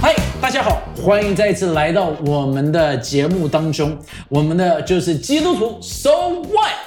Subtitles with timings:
[0.00, 3.98] 嗨，大家好，欢迎再次来到我们的节目当中。
[4.28, 6.83] 我们的就是基督徒，So what？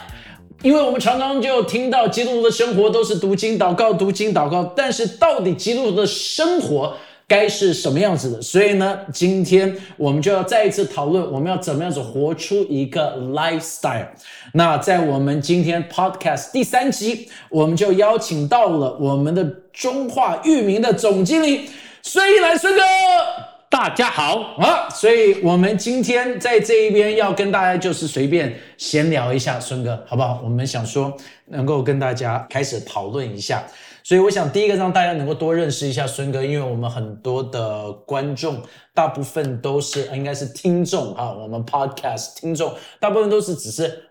[0.64, 6.96] 因为我们常常就听到基督徒的生活都是读经祷告、读经祷告，但是到底基督徒的生活
[7.28, 8.42] 该是什么样子的？
[8.42, 14.08] 所以呢，今天我们就要再一次讨论，我们要怎么样子活出一个 lifestyle。
[14.54, 21.70] 那在我们今天 podcast 第三集，我们就邀请到了我们的中华域名的总经理
[22.02, 22.82] 孙一兰孙哥。
[23.78, 30.42] 大家好，啊，所以我们今天在这一边要跟大家就是随便闲聊一下，孙哥，好不好？
[30.44, 33.64] 我们想说能够跟大家开始讨论一下，
[34.04, 38.60] 所以我想第一个让大家能够多认识一下孙哥，因为我们很多的观众
[38.96, 44.06] 大部分都是应该是听众啊，我们 podcast 听众大部分都是只是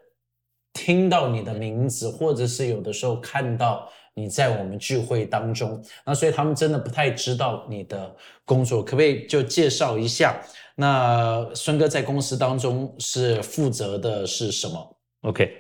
[0.74, 8.14] 听到你的名字，或者是有的时候看到你在我们聚会当中，那所以他们真的不太知道你的
[8.46, 10.40] 工作，可不可以就介绍一下？
[10.78, 15.50] 那孙哥在公司当中是负责的是什么？OK，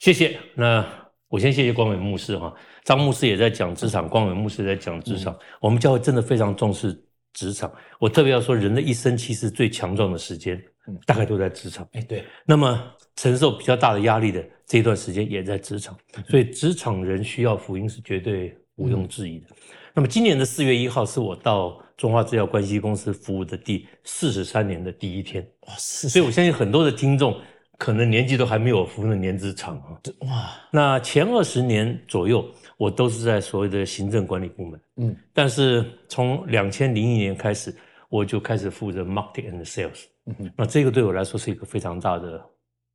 [0.00, 0.38] 谢谢。
[0.54, 0.82] 那
[1.28, 5.38] 我先谢谢光伟牧师哈，张牧师也在讲职场，光伟牧师也在讲职场。
[5.60, 6.98] 我们教会真的非常重视
[7.34, 7.70] 职场。
[8.00, 10.56] 我特别要说，人的一生其实最强壮的时间，
[10.88, 11.86] 嗯大概都在职场。
[11.92, 12.82] 哎，对，那么
[13.16, 15.94] 承受比较大的压力的这一段时间也在职场，
[16.30, 19.48] 所以职场人需要福音是绝对毋庸置疑的。
[19.94, 27.40] 那么今年的四月一号是我到中华制药关系公司服务的第四十三年的第一天，哇，所以我相信很多的听众
[27.78, 30.00] 可能年纪都还没有我服务的年资长啊。
[30.20, 32.44] 哇，那前二十年左右，
[32.76, 37.74] 我都是在所谓的行政管理部门，嗯，但是从两千零一年开始，
[38.08, 40.52] 我就开始负责 market and sales，嗯哼。
[40.56, 42.40] 那这个对我来说是一个非常大的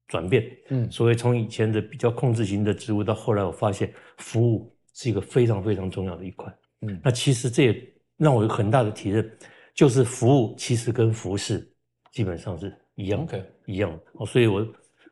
[0.08, 0.90] 转变，嗯。
[0.92, 7.00] 所以从以前的比较控制型的职务，到后来我发现服务是一个非常非常重要的一块，嗯。
[7.04, 7.74] 那其实这也
[8.18, 9.38] 让我有很大的体认，
[9.74, 11.72] 就是服务其实跟服饰
[12.12, 13.28] 基本上是一样
[13.66, 14.68] 一样的哦，所以我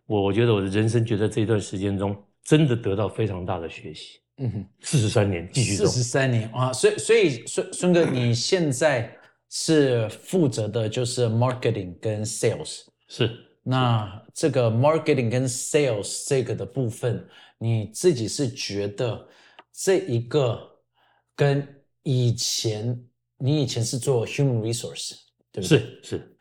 [0.07, 4.65] 我我觉得我的人生觉得这一段时间中真的得到非常大的学习，嗯哼。
[4.81, 9.15] 四十三年继续走四，十三年啊，所以所以孙孙哥，你现在
[9.49, 12.81] 是负责的就是 marketing 跟 sales。
[13.07, 13.29] 是
[13.61, 17.23] 那这个 marketing 跟 sales 这个的部分，
[17.57, 19.27] 你自己是觉得
[19.71, 20.59] 这一个
[21.35, 21.67] 跟
[22.05, 23.03] 以前
[23.39, 25.15] 你以前是做 human resource，
[25.51, 25.79] 对不对？
[25.79, 26.37] 是是。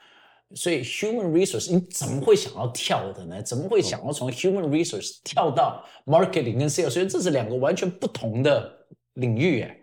[0.55, 3.43] 所以 human resource 你怎么会想要跳的呢？
[3.43, 6.91] 怎么会想要从 human resource 跳到 marketing 跟 sales？
[6.91, 9.81] 所以这是两个完全不同的领域，哎。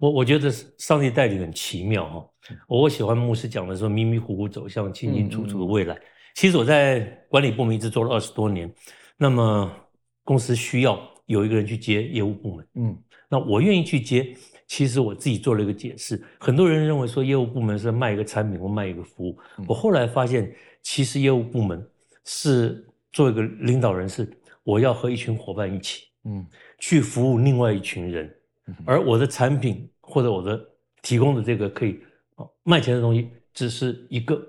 [0.00, 2.28] 我我觉得上帝带领很奇妙哈、
[2.66, 5.96] 我我喜欢牧师讲的说迷迷糊糊走向清清楚楚的未来。
[6.34, 7.00] 其实我在
[7.30, 8.70] 管理部门一直做了二十多年，
[9.16, 9.72] 那么
[10.24, 12.98] 公司需要有一个人去接业务部门，嗯
[13.30, 14.36] 那我愿意去接。
[14.72, 19.38] 其实我自己做了一个解释，很多人认为说业务部门是卖一个产品或卖一个服务，
[19.68, 20.50] 我后来发现，
[20.80, 21.86] 其实业务部门
[22.24, 24.26] 是做一个领导人，是
[24.62, 26.46] 我要和一群伙伴一起，嗯
[26.78, 28.34] 去服务另外一群人
[28.86, 30.58] 而我的产品或者我的
[31.02, 32.00] 提供的这个可以
[32.36, 34.42] 哦卖钱的东西，只是一个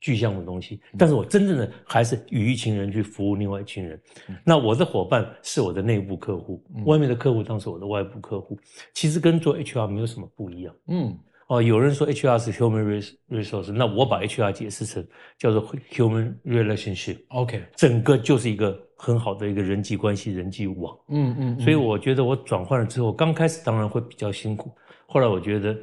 [0.00, 4.00] 具象的东西，但是我真正的还是与一群人去服务另外一群人。
[4.44, 8.58] 那我的伙伴是我的内部客户，外面的客户当是我的外部客户，
[8.94, 10.74] 其实跟做 HR 没有什么不一样。
[10.88, 11.16] 嗯
[11.48, 15.04] 哦，有人说 HR 是 human res- resource，那我把 HR 解释成
[15.36, 20.96] 叫做 human relationship，，OK，整个就是一个很好的一个人际关系、人际网。
[21.08, 24.70] 嗯嗯，所以我觉得我转换了之后，刚开始当然会比较辛苦，
[25.06, 25.76] 后来我觉得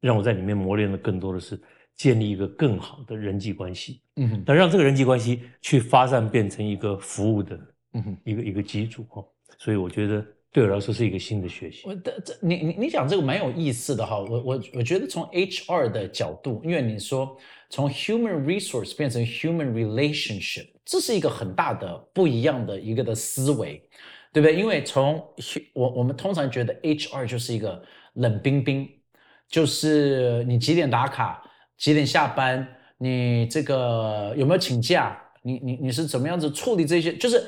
[0.00, 1.60] 让我在里面磨练的更多的是
[1.96, 7.58] 建立一个更好的人际关系，嗯哼那让这个人际关系去发散变成一个服务的
[7.94, 8.16] 嗯哼。
[8.24, 9.24] 一个一个基础哈。
[9.58, 11.82] 所以我觉得对我来说是一个新的学习。
[11.84, 17.36] 我的这你你你讲这个蛮有意思的哈，我我我觉得从 HR 的角度，因为你说
[17.70, 23.80] 从 human resource 变成 human relationship，这是一个很大的不一样的一个的思维，
[24.32, 24.56] 对不对？
[24.56, 25.22] 因为从
[25.74, 27.80] 我我们通常觉得 HR 就是一个
[28.14, 28.88] 冷冰冰，
[29.48, 31.42] 就是你几点打卡，
[31.82, 32.64] 几点下班，
[32.96, 37.44] 你这个有没有请假，你你你是怎么样子处理这些，就是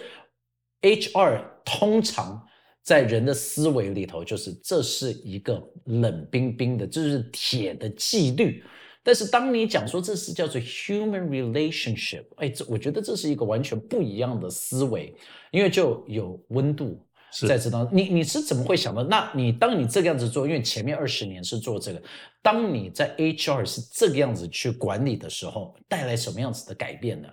[0.83, 2.45] HR 通常
[2.83, 8.65] 在人的思维里头，就是这是一个冷冰冰的，这是铁的纪律。
[9.05, 15.15] 但是当你讲说这是叫做 human relationship，哎，这我觉得这是一个完全不一样的思维，
[15.53, 17.01] 因为就有温度，
[17.47, 19.03] 在这当中，你你是怎么会想到？
[19.05, 22.03] 那你当你这个样子做，因为前面二十年是做这个，
[22.41, 27.29] 当你在 HR 是这个样子去管理的时候，带来什么样子的改变呢？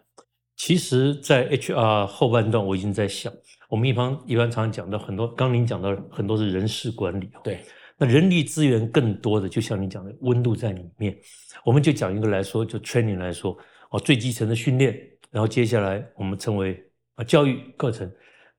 [0.57, 3.33] 其实，在 HR 后半段，我已经在想，
[3.68, 7.62] 我们一般一般常常讲到很多，刚您讲到很多是人事管理，对，
[7.98, 11.18] 那人力资源更多的，就像你讲的温度在里面。
[11.65, 13.57] 我们就讲一个来说，就 training 来说，
[13.89, 14.95] 哦，最基层的训练，
[15.31, 16.80] 然后接下来我们称为
[17.15, 18.12] 啊教育课程，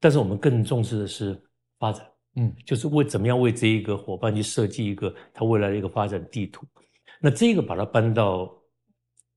[0.03, 1.41] 但是我们更重视的是
[1.79, 2.05] 发展，
[2.35, 6.67] 嗯，就是为怎么样为这一个伙伴去设计一个他未来的一个发展地图。
[7.21, 8.53] 那这个把它搬到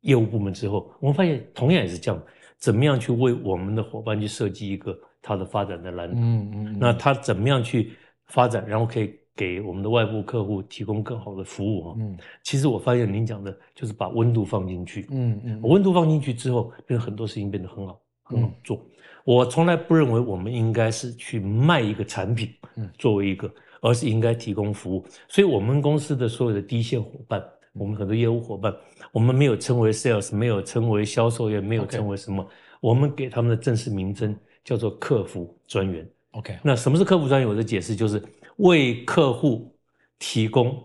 [0.01, 2.19] 业务部门之后，我们发现同样也是这样，
[2.57, 6.17] 怎么样去为我们的伙伴去设计一个他的发展的蓝图？
[6.19, 7.94] 嗯嗯，那他怎么样去
[8.25, 11.95] 发展，然后可以给我们的外部客户提供更好的服务啊？
[12.00, 18.86] 嗯其实我发现您讲的就是把温度放进去，嗯嗯温度放进去之后，变成很多事情变得很好，很好做。
[19.24, 23.51] 我从来不认为我们应该是去卖一个产品，嗯作为一个，
[23.81, 25.04] 而是应该提供服务。
[25.27, 27.44] 所以，我们公司的所有的第一线伙伴，
[27.74, 28.72] 我们很多业务伙伴，
[29.12, 32.48] 我们没有称为 sales，没有称为销售员，没有称为什么
[32.80, 36.07] 我们给他们的正式名称叫做客服专员。
[36.31, 37.50] ，OK，那什么是客服专员？
[37.50, 38.22] 我的解释就是
[38.57, 39.75] 为客户
[40.19, 40.77] 提供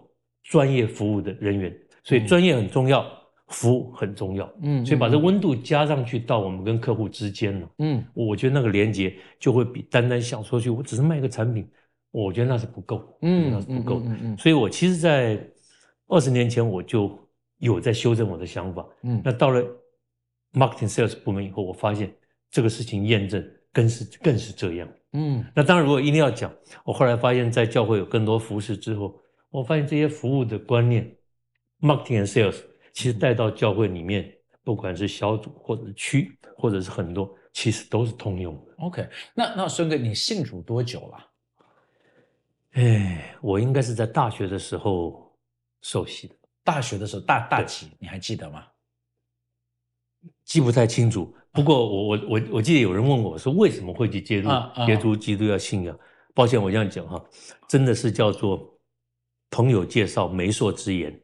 [0.43, 3.05] 专业服务的人员，所以嗯专业很重要，
[3.50, 4.50] 服务很重要。
[4.62, 11.69] 嗯所以把这温度加上去到我们跟客户之间呢，嗯我觉得那个连接就会比单单想说去我只是卖一个产品，
[12.11, 14.06] 我觉得那是不够，嗯那是不够的。
[14.06, 15.38] 嗯嗯所以我其实，在
[16.08, 17.17] 二十年前我就
[17.58, 18.87] 有在修正我的想法。
[19.02, 19.62] 嗯那到了
[20.53, 22.12] marketing sales 部门以后，我发现
[22.50, 24.88] 这个事情验证更是更是这样。
[25.12, 26.53] 嗯那当然，如果一定要讲，
[26.85, 29.20] 我后来发现，在教会有更多服饰之后，
[29.50, 31.17] 我发现这些服务的观念
[31.81, 32.56] ，marketing and sales，
[32.93, 34.33] 其实带到教会里面，
[34.65, 38.75] 不管是小组或者是区，或者是很多，其实都是通用的。
[38.79, 41.27] ，OK，那那孙哥，你信主多久了？
[42.73, 45.35] 哎，我应该是在大学的时候
[45.83, 48.65] 受洗的，大学的时候大大几，你还记得吗？
[50.45, 51.35] 记不太清楚。
[51.53, 55.99] 不过我我我我记得有人问我说，为什么会去接触啊啊接触基督教信仰？
[56.33, 57.25] 抱歉，我这样讲哈，
[57.69, 58.73] 真的是叫做
[59.50, 61.14] 朋友介绍媒妁之言。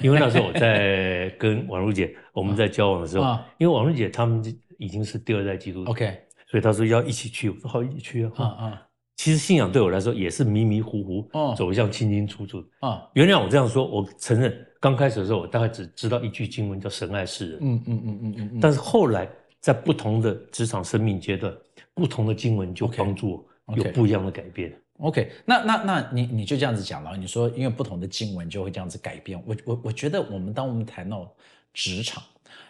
[0.00, 3.46] 因为那时候我在跟婉如姐 我们在交往的时候，啊。
[3.58, 4.42] 因为婉如姐他们
[4.78, 6.18] 已经是第二代基督徒 OK，
[6.48, 8.32] 所以她说要一起去，我说好，一起去啊。
[8.36, 8.82] 啊啊。
[9.16, 11.54] 其实信仰对我来说也是迷迷糊糊，哦。
[11.56, 12.60] 走向清清楚楚。
[12.60, 12.66] 的。
[12.80, 19.28] 啊，原谅我这样说，我承认刚开始的时候，我大概只知道一句经文叫“神爱世人”，嗯嗯嗯嗯嗯嗯，但是后来
[19.60, 21.54] 在不同的职场生命阶段，
[21.92, 24.74] 不同的经文就帮助我有不一样的改变。
[25.00, 29.42] OK，那那那你你就这样子讲了，你说因为不同的经文就会这样子改变。
[29.46, 31.34] 我我我觉得我们当我们谈到
[31.72, 32.22] 职场，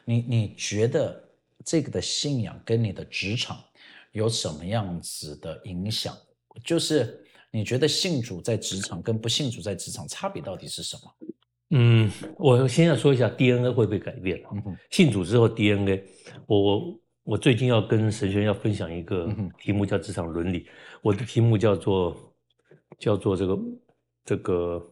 [0.05, 1.23] 你你觉得
[1.65, 3.59] 这个的信仰跟你的职场
[4.13, 6.17] 有什么样子的影响？
[6.65, 11.15] 就是你觉得信主在职场跟不信主在职场差别到底是什么？
[11.71, 14.43] 嗯，我先要说一下 DNA 会不会改变。
[14.53, 16.05] 嗯信主之后 DNA，
[16.47, 17.01] 我我
[17.31, 20.67] 我我最近要跟神学院要分享一个题目叫职场伦理，
[21.01, 22.35] 我的题目叫做
[22.99, 23.59] 叫做这个
[24.25, 24.85] 这个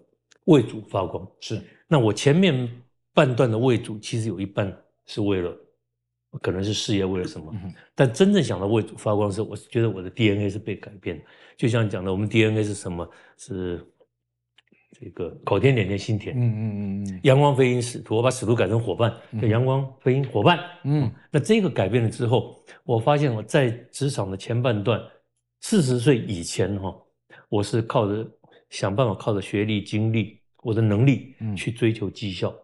[0.45, 1.27] 为主发光。
[1.41, 2.71] 是那我前面
[3.13, 4.73] 半段的为主，其实有一半
[5.07, 5.53] 是为了
[6.41, 7.53] 可能是事业，为了什么？
[7.93, 11.25] 但真正想到为主发光的时候，我是觉得我的 DNA 是被改变的。
[11.57, 13.11] 就像讲的，我们 DNA 是什么？
[13.37, 13.85] 是
[15.01, 16.35] 这个口甜点甜心甜。
[16.37, 20.59] 嗯嗯嗯嗯阳光飞鹰使徒，我把使徒改成伙伴，嗯叫阳光飞鹰伙伴。
[20.85, 25.01] 嗯那这个改变了之后，我发现我在职场的前半段，
[25.61, 26.95] 四十岁以前哈、
[27.49, 28.29] 我是靠着
[28.71, 32.55] 想办法靠着学历、经历、我的能力嗯去追求绩效。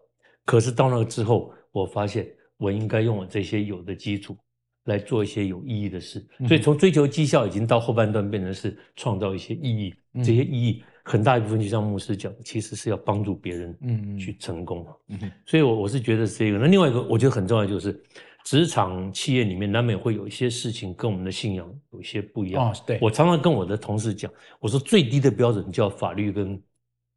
[0.45, 2.27] 可是到那个之后，我发现
[2.57, 4.37] 我应该用我这些有的基础
[4.85, 6.27] 来做一些有意义的事。
[6.39, 9.95] 嗯所以从追求绩效已经到后半段变成是创造一些意义。
[10.15, 14.87] 嗯这些意义很大一部分就像牧师讲的，其实是要帮助别人嗯嗯去成功。
[15.09, 16.59] 嗯哼所以我，我是觉得是这个。
[16.59, 18.03] 那另外一个，我觉得很重要，就是
[18.43, 22.71] 职场企业里面难免会有一些事情跟我们的信仰有一些不一样。
[22.71, 26.59] 哦对我常常跟我的同事讲，我说最低的标准叫法律跟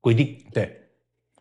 [0.01, 0.77] 规定，对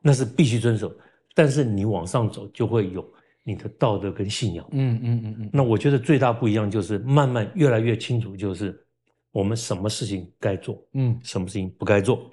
[0.00, 0.92] 那是必须遵守。
[1.34, 3.04] 但是你往上走，就会有
[3.42, 4.66] 你的道德跟信仰。
[4.70, 8.86] 嗯嗯嗯嗯那我觉得最大不一样就是慢慢越来越清楚，就是
[9.32, 12.30] 我们什么事情该做，嗯什么事情不该做。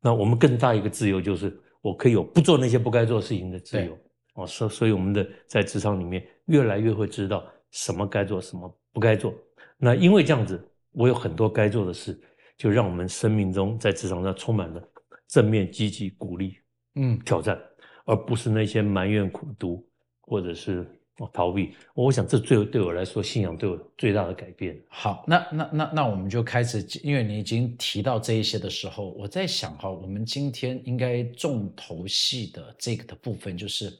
[0.00, 3.98] 那我们更大一个自由就是，我可以有不做那些不该做事情的自由。
[4.34, 9.34] 哦，所所以我们的在职场里面越来越会知道什么该做，什么不该做。
[9.76, 12.18] 那因为这样子，我有很多该做的事，
[12.56, 14.82] 就让我们生命中在职场上充满了
[15.26, 16.56] 正面、积极、鼓励、
[16.94, 17.60] 嗯挑战，
[18.04, 19.84] 而不是那些埋怨、苦读
[20.20, 20.86] 或者是哦
[21.32, 21.74] 逃避。
[21.94, 24.80] 我想这最对我来说，信仰对我最大的改变。
[24.88, 33.92] 好，那那那那我们就开始，因为你已经提到这一些的时候，我在想哈，我们今天应该重头戏的这个的部分，就是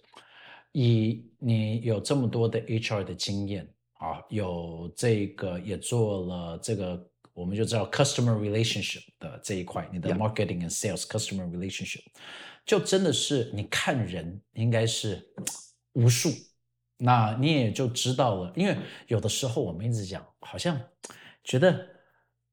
[0.73, 12.03] 以你有这么多的 HR 的经验啊，有这个也做了这个，我们就知道 customer relationship 的这一块，你的 marketing and sales customer relationship，
[12.65, 15.27] 就真的是你看人应该是
[15.93, 16.31] 无数。
[17.01, 18.77] 那你也就知道了，因为
[19.07, 20.79] 有的时候我们一直讲，好像
[21.43, 21.87] 觉得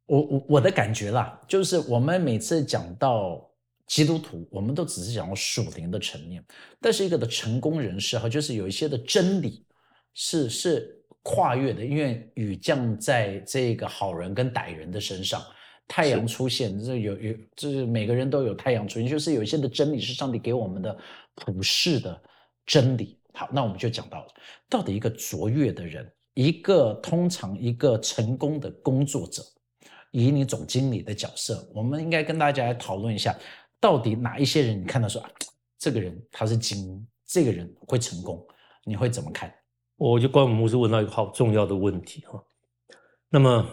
[0.05, 3.45] 我我我的感觉啦，就是我们每次讲到
[3.85, 6.43] 基督徒，我们都只是讲到属灵的层面，
[6.79, 9.65] 但是一个的成功人士哈，就是有一些的真理
[10.13, 15.43] 是是跨越的，因为雨降在这个好人跟歹人的身上，
[15.89, 20.97] 太阳出现，这有有就是每个人都有太阳出现，就是有一些的真理是上帝给我们的
[21.35, 22.21] 普世的
[22.65, 23.19] 真理。
[23.37, 24.27] 好，那我们就讲到了，
[24.67, 29.43] 到底一个卓越的人，一个通常一个成功的工作者，
[30.11, 33.37] 以你总经理的角色，我们应该跟大家来讨论一下，
[33.79, 35.29] 到底哪一些人你看到说啊，
[35.77, 38.43] 这个人他是精英，这个人会成功，
[38.83, 39.53] 你会怎么看？
[39.97, 42.43] 我就关我们牧师问到一个好重要的问题哈，
[43.29, 43.65] 那么。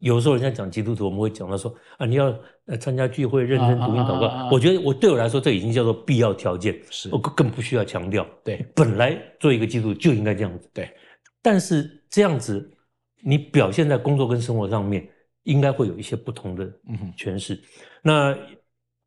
[0.00, 2.30] 有时候人家讲基督徒，我们会讲到说啊，你要
[2.66, 4.48] 呃参加聚会，认真读经祷告。
[4.50, 8.26] 我觉得我对我来说，这已经叫做必要条件，是我更不需要强调。
[8.44, 10.68] 对，本来做一个基督徒就应该这样子。
[10.74, 10.90] 对，
[11.40, 12.70] 但是这样子，
[13.22, 15.08] 你表现在工作跟生活上面，
[15.44, 16.70] 应该会有一些不同的
[17.16, 17.60] 诠释。
[18.02, 18.36] 那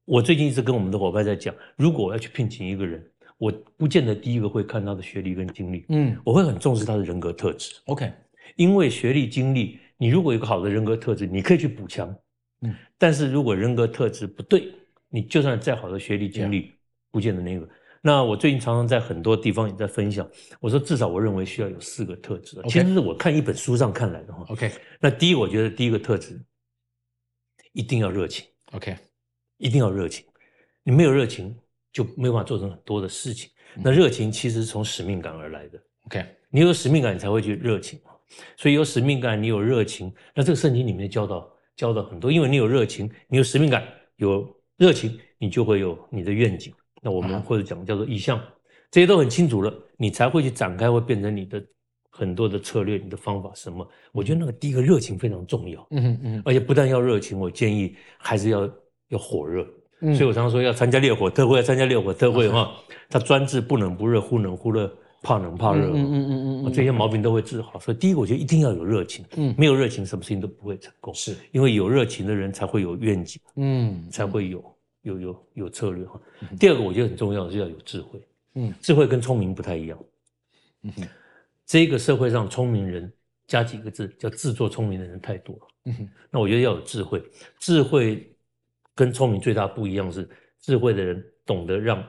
[0.05, 3.05] 我最近一直跟我们的伙伴在讲，如果我要去聘请一个人，
[3.37, 7.75] 我不见得第一个会看他的学历跟经历，嗯，我会很重视他的人格特质。
[7.87, 8.09] OK，
[8.55, 9.77] 因为学历经历。
[10.01, 12.15] 你如果有个好的人格特质，你可以去补强，
[12.61, 14.73] 嗯，但是如果人格特质不对，
[15.09, 16.73] 你就算再好的学历经历，
[17.11, 17.67] 不见得那个。
[18.01, 24.45] 那我最近常常在很多地方也在分享，我说至少我认为需要有四个特质，其实是我看一本书上看来的哈。
[24.49, 26.41] OK，那第一，我觉得第一个特质
[27.73, 28.45] 一定要热情。
[28.71, 28.95] OK，
[29.57, 30.25] 一定要热情，
[30.83, 31.57] 你没有热情
[31.91, 33.49] 就没有办法做成很多的事情。
[33.75, 35.81] 那热情其实是从使命感而来的。
[36.05, 37.99] OK，你有使命感，你才会去热情。
[38.55, 43.81] 所以有使命感，你有热情，那这个圣经里面教导教的很多，因为你有热情，你有使命感，
[44.17, 44.45] 有
[44.75, 46.73] 热情，你就会有你的愿景。
[47.01, 48.37] 那我们或者讲叫做意向，
[48.91, 51.63] 这些都很清楚了，你才会去展开，会变成你的
[52.09, 53.87] 很多的策略，你的方法什么？
[54.11, 58.69] 我觉得那个第一个热情非常重要，嗯嗯，而且不但要热情，我建议还是要
[59.07, 59.65] 要火热。
[60.01, 62.73] 所以我常常说要参加烈火特会，要参加烈火特会哈，
[63.09, 64.93] 他专治不冷不热，忽冷忽热。
[65.21, 67.77] 怕冷怕热，嗯嗯嗯嗯，这些毛病都会治好。
[67.77, 71.13] 所以第一个，我觉得一定要有热情，嗯，没有热情，什么事情都不会成功。
[71.13, 71.35] 是。
[71.51, 76.05] 因为有热情的人才会有愿景，嗯，才会有有有有策略。
[76.05, 76.19] 哈。
[76.57, 78.21] 第二个，我觉得很重要的是要有智慧，
[78.55, 79.99] 嗯，智慧跟聪明不太一样，
[81.65, 83.11] 这个社会上聪明人
[83.45, 87.21] 加几个字叫自作聪明的人太多了，嗯哼，那我觉得要有智慧，
[87.59, 88.33] 智慧
[88.95, 90.27] 跟聪明最大不一样是
[90.61, 92.01] 智慧的人懂得让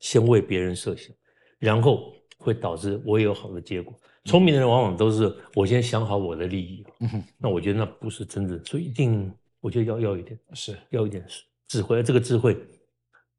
[0.00, 1.10] 先为别人设想，
[1.58, 2.12] 然后。
[2.42, 3.94] 会导致我也有好的结果。
[4.24, 11.24] 聪明的人往往都是我先想好我的利益，嗯那我觉得那不是真的，所以一定我觉得要要一点，是要一点
[11.68, 12.02] 智慧。
[12.02, 12.56] 这个智慧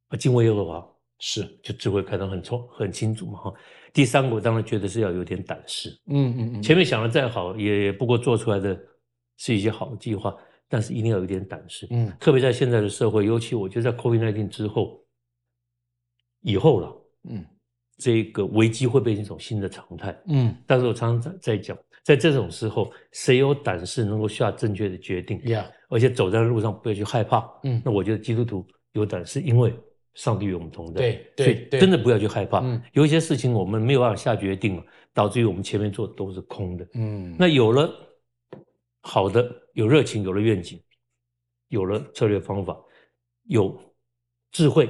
[0.09, 0.85] 啊，敬畏耶和华
[1.19, 3.53] 是就智慧开得很聪很清楚嘛哈。
[3.93, 6.61] 第三个我当然觉得是要有点胆识，嗯嗯嗯。
[6.61, 8.77] 前面想的再好，也不过做出来的
[9.37, 10.35] 是一些好的计划，
[10.67, 12.11] 但是一定要有点胆识，嗯。
[12.19, 15.01] 特别在现在的社会，尤其我觉得在 COVID-19 之后
[16.41, 17.45] 以后了，嗯。
[18.03, 29.73] 这个危机会变成一种新的常态，嗯，但是我常常在在讲，在这种时候，谁有胆识能够下正确的决定，呀，而且走在路上不要去害怕，嗯，那我觉得基督徒有胆识，因为
[30.15, 34.83] 上帝与我们同在，对对对，真的不要去害怕，嗯，有一些事情我们没有办法下决定了，
[35.13, 37.89] 导致于我们前面做的都是空的，嗯，那有了
[39.01, 40.77] 好的，有热情，有了愿景，
[41.69, 42.77] 有了策略方法，
[43.45, 43.79] 有
[44.51, 44.89] 智慧，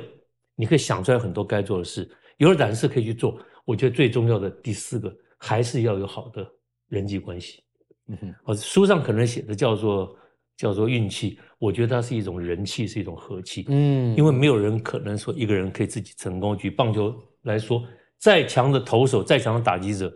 [0.55, 2.09] 你可以想出来很多该做的事。
[2.37, 6.49] 有了胆识可以去做，我觉得最重要的第四个还是要有好的
[6.89, 7.63] 人际关系。
[8.07, 10.15] 嗯哼，哦，书上可能写的叫做
[10.57, 13.65] 叫做运气，我觉得它是一种人气，是一种和气。
[13.69, 16.57] 嗯，因为没有人可能说一个人可以自己成功。
[16.57, 17.83] 举棒球来说，
[18.17, 20.13] 再强的投手，再强的打击者，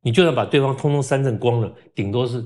[0.00, 2.42] 你就算把对方通通三振光了，顶多是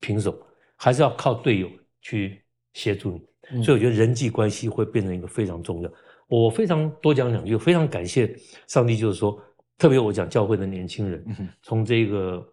[0.00, 0.38] 平手，
[0.76, 1.68] 还是要靠队友
[2.02, 2.42] 去
[2.74, 3.62] 协助你。
[3.62, 5.90] 所以我觉得人际关系会变成一个非常重要。
[6.28, 8.34] 我非常多讲两句，非常感谢
[8.66, 9.40] 上帝，就是说，
[9.78, 11.24] 特别我讲教会的年轻人，
[11.62, 12.44] 从这个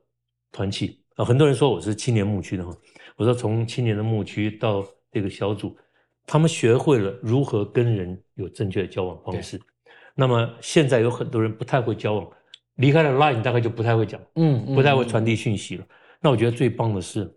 [0.51, 2.75] 团契啊，很多人说我是青年牧区的哈，
[3.17, 5.75] 我说从青年的牧区到这个小组，
[6.25, 9.59] 他们学会了如何跟人有正确的交往方式。
[10.15, 12.29] 那么现在有很多人不太会交往，
[12.75, 15.85] 离开了 Line，大概就不太会讲，嗯，嗯不太会传递讯息了。
[16.19, 17.33] 那我觉得最棒的是，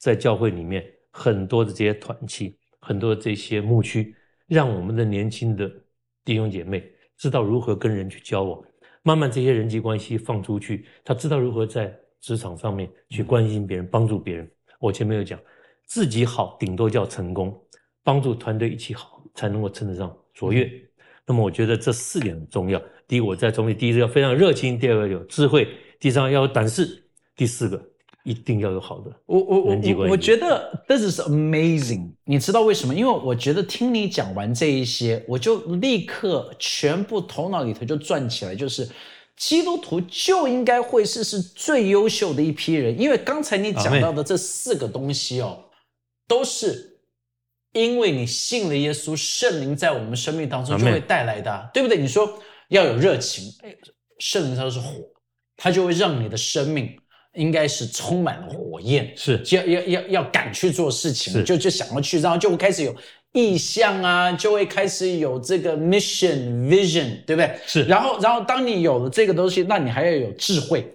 [0.00, 4.15] 在教会里面很多的这些团契，很多的这些牧区，
[4.46, 5.70] 让我们的年轻的
[6.24, 6.84] 弟兄姐妹
[7.16, 8.62] 知道如何跟人去交往，
[9.02, 14.50] 慢慢这些人际关系放出去，他知道如何在职场上面去关心别人、帮助别人。
[14.78, 15.38] 我前面有讲，
[15.84, 17.58] 自己好顶多叫成功，
[18.02, 20.70] 帮助团队一起好才能够称得上卓越。
[21.26, 22.80] 那么我觉得这四点很重要。
[23.08, 25.64] 第一，我再重复，第一个要非常热情；第二个有智慧；
[25.98, 26.84] 第三个要有胆识；
[27.34, 27.90] 第四个
[28.26, 32.10] 一定要有好的我我我我我觉得 this is amazing。
[32.24, 32.92] 你知道为什么？
[32.92, 38.88] 因为我觉得听你讲完这一些，我就立刻全部头脑里头就转起来，就是
[39.36, 43.00] 基督徒就应该会是是最优秀的一批人。
[43.00, 45.64] 因为刚才你讲到的这四个东西哦，
[46.26, 46.98] 都是
[47.74, 51.96] 因为你信了耶稣，圣灵在我们生命当中就会带来的啊，对不对？
[51.96, 52.38] 你说
[52.70, 53.72] 要有热情，哎，
[54.18, 54.94] 圣灵它就是火，
[55.56, 56.98] 它就会让你的生命
[57.36, 62.94] 应该是充满了火焰，是就要要要要敢去做事情，就就想要去，然后就会开始有
[63.32, 67.54] 意向啊，就会开始有这个 mission vision，对不对？
[67.66, 70.92] 是然后然后当你有了这个东西，那你还要有智慧。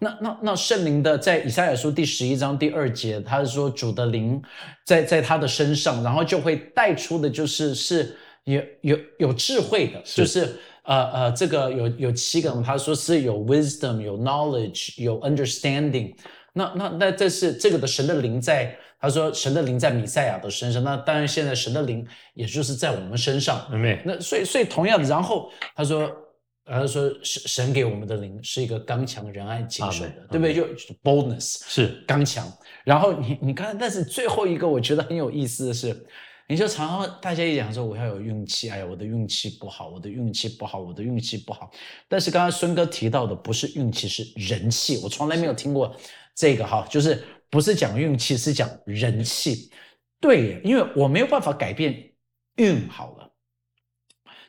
[0.00, 4.40] 那那那圣灵的在以赛亚书第十一章第二节，他是说主的灵
[4.86, 10.56] 在在他的身上，然后就会带出的就是是有有有智慧的，是就是
[10.88, 16.14] 呃呃这个有有七个，他说是有 wisdom、有 knowledge、有 understanding。
[16.54, 23.64] 那那那这是这个的神的灵在，他说神的灵在米赛亚的身上，那当然现在神的灵也就是在我们身上。
[24.04, 26.10] 那所以所以同样的，然后他说，
[26.64, 30.54] 他说神神给我们的灵是一个刚强、仁爱、谨守的对不对？
[30.54, 32.50] 就就 boldness 是刚强。
[32.82, 35.94] 然后你你看，但是最后一个我觉得很有意思的是，
[36.48, 41.70] 你就常常大家一讲说我要有运气，哎呀，我的运气不好，我的运气不好，我的运气不好。
[42.08, 44.96] 但是刚刚孙哥提到的不是运气，是人气。
[45.02, 45.94] 我从来没有听过
[46.34, 49.70] 这个哈，就是不是讲运气，是讲人气。
[50.20, 52.12] 对，因为我没有办法改变
[52.56, 53.30] 运好了，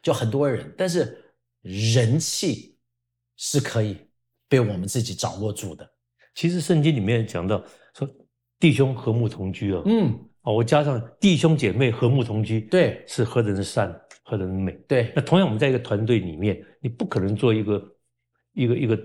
[0.01, 2.77] 就很多人，但是人气
[3.35, 3.97] 是可以
[4.47, 5.91] 被我们自己掌握住的。
[6.33, 7.61] 其实圣经里面讲到
[7.93, 8.09] 说，
[8.57, 14.71] 弟兄和睦同居啊，嗯，哦，我加上弟兄姐妹和睦同居，对是何等的善，何等的美。
[14.87, 17.95] 对那同样，我们在一个团队里面，你不可能做一个
[18.53, 18.97] 一个一个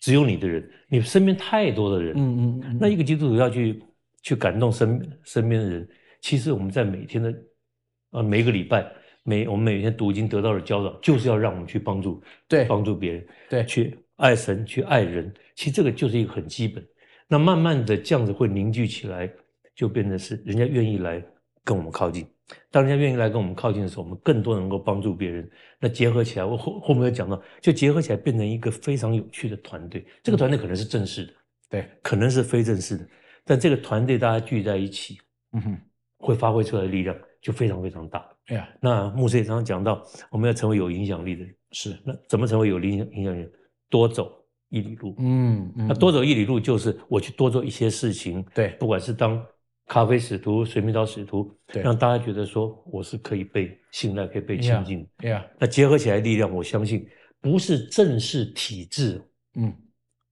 [0.00, 2.14] 只有你的人，你身边太多的人。
[2.16, 3.82] 嗯嗯嗯，那一个基督徒要去
[4.22, 5.88] 去感动身身边的人，
[6.20, 7.34] 其实我们在每天的
[8.10, 8.86] 呃每一个礼拜，
[9.22, 15.32] 每我们每天读经得到的教导，就是要让我们去帮助对帮助别人，对去爱神，去爱人。
[15.54, 16.82] 其实这个就是一个很基本。
[17.28, 19.28] 那慢慢的这样子会凝聚起来，
[19.76, 21.24] 就变成是人家愿意来
[21.62, 22.26] 跟我们靠近。
[22.70, 25.48] 当人家愿意来跟我们靠近的时候，我们更多能够帮助别人。
[25.78, 30.06] 那结合起来，我后后面有讲到，就结合起来变成一个非常有趣的团队。
[30.22, 31.32] 这个团队可能是正式的，
[31.68, 33.08] 对，可能是非正式的，
[33.44, 35.18] 但这个团队大家聚在一起，
[35.52, 35.78] 嗯哼，
[36.18, 38.24] 会发挥出来的力量就非常非常大。
[38.46, 41.52] 哎呀，那牧师也常常讲到，我们要成为有影响力的人。
[41.72, 43.52] 是，那怎么成为有影响影响力的人？
[43.90, 44.32] 多走
[44.68, 45.16] 一里路。
[45.18, 49.44] 嗯嗯，那多走一里路，就是我去多做一些事情，对不管是当
[49.86, 55.08] 咖啡使徒、水蜜桃使徒，对让大家觉得说我是可以被信赖、可以被亲近的。
[55.18, 57.08] 哎呀，那结合起来力量，我相信
[57.40, 59.22] 不是正式体制
[59.54, 59.72] 嗯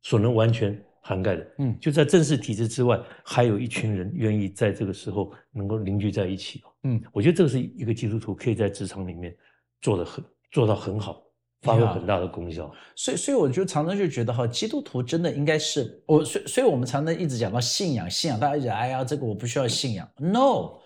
[0.02, 1.54] 所能完全涵盖的。
[1.58, 6.60] 嗯就在正式体制之外，还有一群人愿意在这个时候能够凝聚在一起。
[6.82, 9.34] 嗯，我觉得这个是一个基督徒可以在职场里面
[9.80, 11.22] 做的很做到很好，
[11.64, 12.70] 发挥很大的功效。
[12.94, 20.78] 所以，所以我就常常就觉得哈，基督徒真的应该是我，所以，所以我们常常一直讲到信仰，信仰，大家讲，哎呀，这个我不需要信仰，no，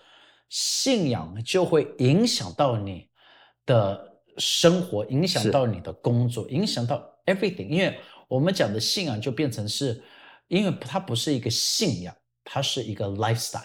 [0.47, 3.07] 信仰就会影响到你
[3.65, 3.99] 的
[4.37, 7.67] 生活，影响到你的工作，影响到 everything。
[7.67, 10.01] 因为我们讲的信仰就变成是，
[10.47, 13.61] 因为它不是一个信仰，它是一个 lifestyle。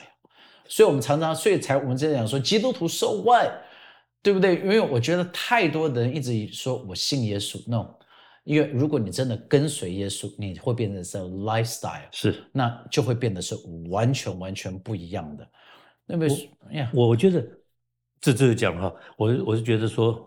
[0.67, 3.51] 所以我们常常，所以才我们这样讲说，基督徒 so what，
[4.25, 4.57] 对不对？
[4.57, 7.95] 因为我觉得太多的人一直说我信耶稣，no，
[8.45, 13.55] 因为如果你真的跟随耶稣，你会变成是 lifestyle，是那就会变得是
[13.91, 15.47] 完全完全不一样的。
[16.07, 16.27] 那么
[16.73, 17.47] 呀，我我觉得
[18.19, 20.27] 这这是讲哈，我我是觉得说，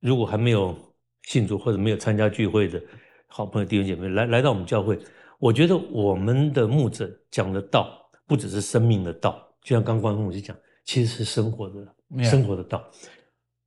[0.00, 0.76] 如果还没有
[1.22, 2.82] 信主或者没有参加聚会的
[3.28, 4.98] 好朋友弟兄姐妹来来到我们教会，
[5.38, 12.84] 我觉得我们的牧者讲的道不只是生命的道，就像刚刚牧师讲，其实是生活的生活的道。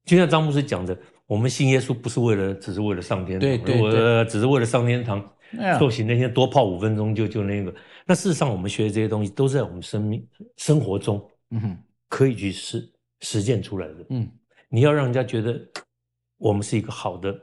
[0.09, 5.19] 就像张牧师讲的，我们信耶稣不是为了只是为了上天堂，对对对呃只是为了上天堂，
[5.59, 7.73] 呀受洗那天多泡五分钟就就那个。
[8.07, 14.05] 那事实上，我们学的这些东西都是在我们生命生活中嗯哼，可以去实实践出来的。
[14.09, 14.27] 嗯，
[14.67, 15.61] 你要让人家觉得
[16.37, 17.39] 我们是一个好的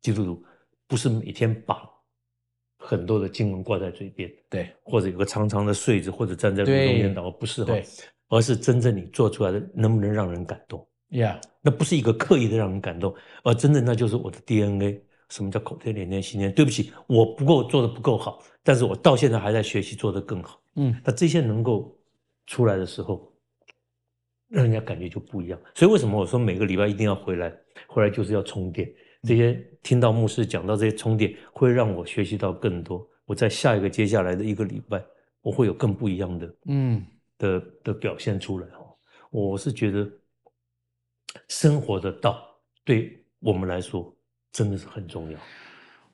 [0.00, 0.44] 基督徒，
[0.86, 1.82] 不是每天把
[2.78, 7.84] 很多的经文挂在嘴边，对或者有个长长的穗子，或者站在路中间祷告，不是哈，对
[8.28, 10.86] 而是真正你做出来的能不能让人感动？
[11.14, 15.00] ，Yeah，那不是一个刻意的让人感动，而真的那就是我的 DNA。
[15.30, 16.52] 什么叫口天脸天心天？
[16.52, 20.60] 对不起，我不够做的不够好，但是我到现在还在学习做得更好。
[20.76, 21.98] 嗯那这些能够
[22.46, 23.32] 出来的时候，
[24.48, 25.58] 让人家感觉就不一样。
[25.74, 27.52] 所以为什么我说每个礼拜一定要回来？
[27.88, 28.88] 回来就是要充电。
[29.22, 33.04] 这些听到牧师讲到这些充电，会让我学习到更多。
[33.24, 35.02] 我在下一个接下来的一个礼拜，
[35.40, 37.04] 我会有更不一样的嗯
[37.38, 38.94] 的的表现出来哦。
[39.30, 40.08] 我是觉得
[41.48, 42.44] 生活的道
[42.84, 44.14] 对我们来说
[44.52, 45.38] 真的是很重要。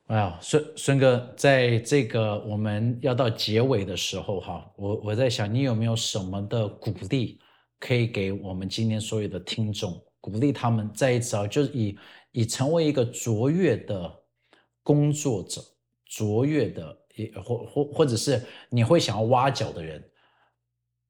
[0.07, 7.39] 哇，孙孙哥，在这个我们要到结尾的时候哈，我我在想，你有没有什么的鼓励
[7.79, 11.99] 可以给我们今天所有的听众，鼓励他们再一次啊，就是以
[12.33, 14.13] 以成为一个卓越的
[14.83, 15.63] 工作者，
[16.07, 20.03] 卓越的也或或或者是你会想要挖角的人，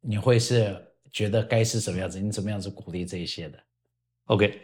[0.02, 0.76] 你会是
[1.10, 2.20] 觉得该是什么样子？
[2.20, 3.58] 你怎么样子鼓励这一些的？
[4.30, 4.62] OK，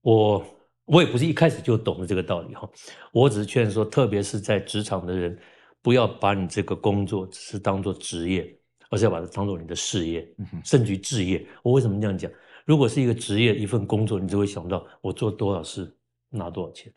[0.00, 0.44] 我
[0.86, 2.68] 我也不是一开始就懂了这个道理哈，
[3.12, 5.38] 我只是劝说，特别是在职场的人，
[5.80, 8.58] 不要把你这个工作只是当做职业，
[8.90, 10.28] 而是要把它当做你的事业，
[10.64, 11.46] 甚至于置业。
[11.62, 12.28] 我为什么这样讲？
[12.64, 15.96] 如果是一个职业一份工作，你就会想到我做多少事
[16.28, 16.92] 拿多少钱，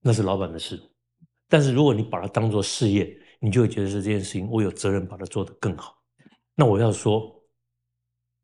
[0.00, 0.80] 那是老板的事。
[1.48, 6.00] 但是如果你把它当做事业，你就会觉得是这件事情我有责任把它做得更好。
[6.54, 7.34] 那我要说，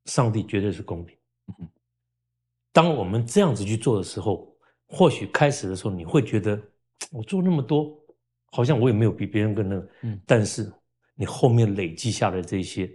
[0.07, 1.17] 上帝绝对是公平。
[2.73, 4.55] 当我们这样子去做的时候，
[4.87, 6.61] 或许开始的时候你会觉得
[7.13, 7.99] 我做那么多，
[8.53, 10.21] 好像我也没有比别人更那个，嗯。
[10.27, 10.73] 但是
[11.15, 12.91] 你后面累积下来这些，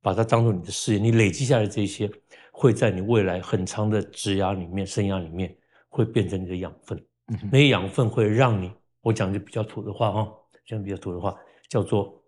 [0.00, 2.10] 把它当做你的事业，你累积下来这些，
[2.52, 5.56] 会在你未来很长的职涯里面、生涯里面，
[5.88, 6.98] 会变成你的养分。
[7.28, 7.48] 嗯哼。
[7.52, 10.32] 那些养分会让你，我讲句比较土的话哈，
[10.66, 11.36] 讲比较土的话，
[11.68, 12.20] 叫做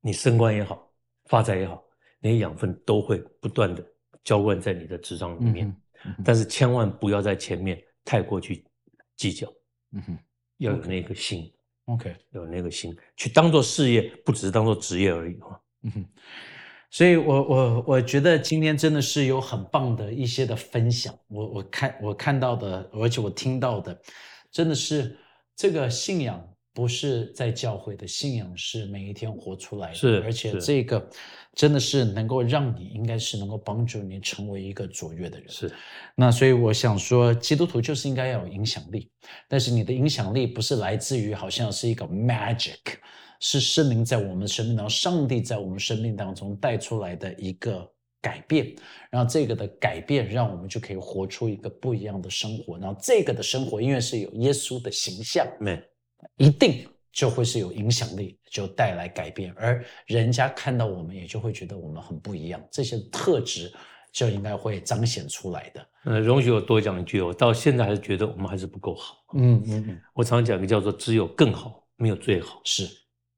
[0.00, 0.88] 你升官也好，
[1.24, 1.82] 发财也好，
[2.20, 3.84] 那些养分都会不断的
[4.24, 5.66] 浇灌在你的职场里面。
[5.66, 5.76] 嗯嗯
[6.24, 8.64] 但是千万不要在前面太过去
[9.16, 9.46] 计较，
[9.92, 10.18] 嗯哼
[10.56, 11.52] 要有那个心
[11.84, 12.16] ，OK。
[12.30, 15.60] 有那个心，去当做事业，不只是当做职业而已哈。
[15.82, 16.08] 嗯哼，
[16.90, 24.00] 所以我我我觉得今天真的是有很棒的一些的分享，我我看我看到的，而且我听到的，
[24.50, 25.18] 真的是
[25.54, 26.42] 这个信仰
[26.80, 31.10] 不是在教会的信仰，是每一天活出来的，是而且这个
[31.54, 35.46] 真的是能够让你，应该是能够帮助你成为一个卓越的人。
[35.50, 35.70] 是。
[36.14, 39.10] 那所以我想说，基督徒就是应该要有影响力，
[39.46, 42.78] 但是你的影响力不是来自于好像是一个 magic，
[43.40, 47.86] 是圣灵在我们生命当中，上帝在我们生命当中带出来的一个
[48.22, 48.74] 改变，
[49.10, 55.78] 然后这个的改变让我们就可以活出一个不一样的生活，然后这个的生活因为是有耶稣的形象，没
[56.36, 63.72] 一定就会是有影响力，就带来改变，而人家看到我们也就会觉得我们很不一样，这些特质
[64.12, 65.86] 就应该会彰显出来的。
[66.04, 69.16] 呃，容许我多讲一句，我到现在还是觉得我们还是不够好。
[69.34, 72.88] 嗯嗯嗯，我常讲一个叫做“只有更好，没有最好是”，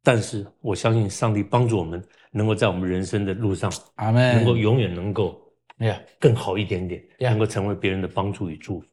[0.04, 4.36] 但是我相信上帝帮助我们，能够在我们人生的路上，阿门。
[4.36, 5.40] 能够永远能够
[5.78, 8.86] 哎呀更好一点点能够成为别人的帮助与祝福。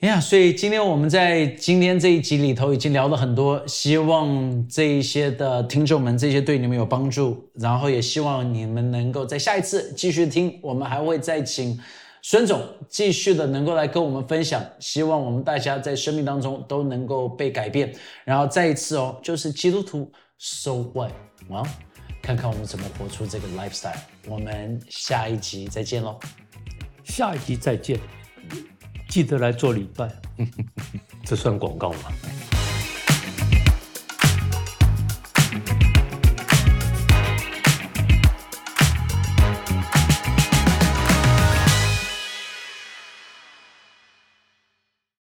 [0.00, 11.78] 哎呀，所以今天我们在今天这一集里头已经聊了很多，希望这一些的听众们这些对你们有帮助，然后也希望你们能够在下一次继续听，我们还会再请
[12.22, 21.10] 孙总继续的能够来跟我们分享，希望我们大家在生命当中都能够被改变，然后再一次哦，就是基督徒 so what
[21.50, 21.62] 啊，
[22.22, 26.18] 看看我们怎么活出这个 lifestyle，我们下一集再见喽。
[27.04, 27.98] 下一集再见，
[29.10, 30.08] 记得来做礼拜，
[31.24, 32.12] 这算广告吗？